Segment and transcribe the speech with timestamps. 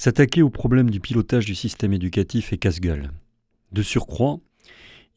[0.00, 3.10] S'attaquer au problème du pilotage du système éducatif est casse-gueule.
[3.70, 4.40] De surcroît,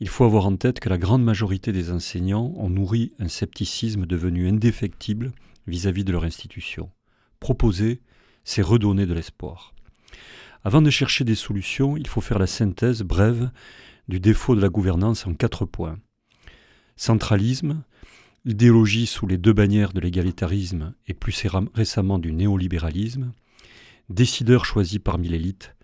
[0.01, 4.05] il faut avoir en tête que la grande majorité des enseignants ont nourri un scepticisme
[4.05, 5.31] devenu indéfectible
[5.67, 6.91] vis-à-vis de leur institution.
[7.39, 8.01] Proposer,
[8.43, 9.73] c'est redonner de l'espoir.
[10.65, 13.51] Avant de chercher des solutions, il faut faire la synthèse brève
[14.09, 15.97] du défaut de la gouvernance en quatre points.
[16.97, 17.85] Centralisme,
[18.43, 21.41] idéologie sous les deux bannières de l'égalitarisme et plus
[21.73, 23.31] récemment du néolibéralisme,
[24.09, 25.75] décideurs choisis parmi l'élite,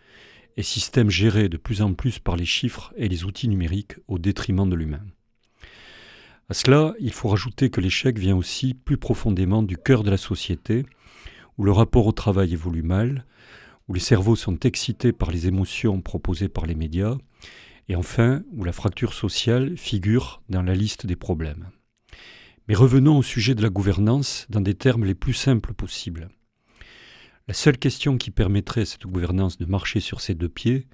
[0.57, 4.19] et système géré de plus en plus par les chiffres et les outils numériques au
[4.19, 5.05] détriment de l'humain.
[6.49, 10.17] À cela, il faut rajouter que l'échec vient aussi plus profondément du cœur de la
[10.17, 10.85] société,
[11.57, 13.25] où le rapport au travail évolue mal,
[13.87, 17.17] où les cerveaux sont excités par les émotions proposées par les médias,
[17.87, 21.69] et enfin où la fracture sociale figure dans la liste des problèmes.
[22.67, 26.29] Mais revenons au sujet de la gouvernance dans des termes les plus simples possibles.
[27.49, 30.85] La seule question qui permettrait à cette gouvernance de marcher sur ses deux pieds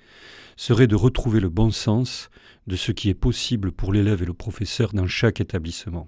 [0.56, 2.30] serait de retrouver le bon sens
[2.66, 6.08] de ce qui est possible pour l'élève et le professeur dans chaque établissement.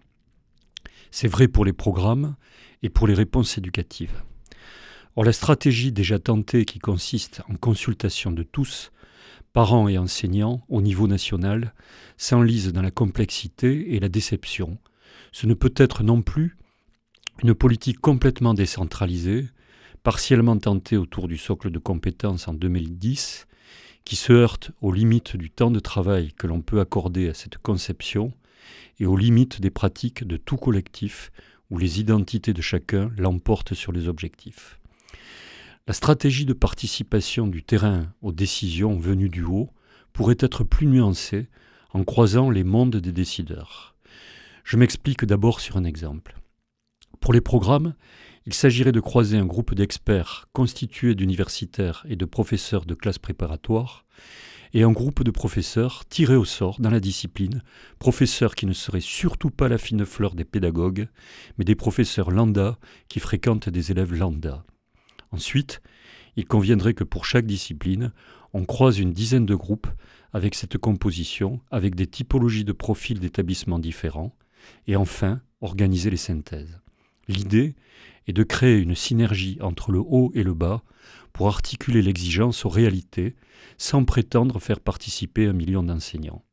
[1.11, 2.37] C'est vrai pour les programmes
[2.81, 4.23] et pour les réponses éducatives.
[5.17, 8.93] Or, la stratégie déjà tentée qui consiste en consultation de tous,
[9.51, 11.73] parents et enseignants, au niveau national,
[12.15, 14.77] s'enlise dans la complexité et la déception.
[15.33, 16.55] Ce ne peut être non plus
[17.43, 19.49] une politique complètement décentralisée,
[20.07, 23.45] partiellement tenté autour du socle de compétences en 2010,
[24.05, 27.57] qui se heurte aux limites du temps de travail que l'on peut accorder à cette
[27.57, 28.31] conception
[29.01, 31.29] et aux limites des pratiques de tout collectif
[31.69, 34.79] où les identités de chacun l'emportent sur les objectifs.
[35.87, 39.71] La stratégie de participation du terrain aux décisions venues du haut
[40.13, 41.49] pourrait être plus nuancée
[41.91, 43.93] en croisant les mondes des décideurs.
[44.63, 46.36] Je m'explique d'abord sur un exemple.
[47.19, 47.95] Pour les programmes,
[48.45, 54.05] il s'agirait de croiser un groupe d'experts constitué d'universitaires et de professeurs de classes préparatoires
[54.73, 57.61] et un groupe de professeurs tirés au sort dans la discipline,
[57.99, 61.07] professeurs qui ne seraient surtout pas la fine fleur des pédagogues,
[61.57, 62.77] mais des professeurs lambda
[63.07, 64.63] qui fréquentent des élèves lambda.
[65.31, 65.81] Ensuite,
[66.35, 68.13] il conviendrait que pour chaque discipline,
[68.53, 69.87] on croise une dizaine de groupes
[70.33, 74.35] avec cette composition, avec des typologies de profils d'établissements différents,
[74.85, 76.79] et enfin organiser les synthèses.
[77.27, 77.75] L'idée
[78.27, 80.83] est de créer une synergie entre le haut et le bas
[81.33, 83.35] pour articuler l'exigence aux réalités
[83.77, 86.43] sans prétendre faire participer un million d'enseignants.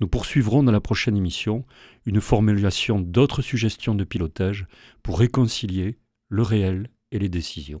[0.00, 1.64] Nous poursuivrons dans la prochaine émission
[2.06, 4.66] une formulation d'autres suggestions de pilotage
[5.02, 5.98] pour réconcilier
[6.28, 7.80] le réel et les décisions.